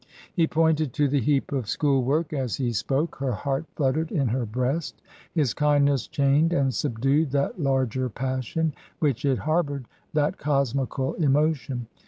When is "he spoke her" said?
2.55-3.33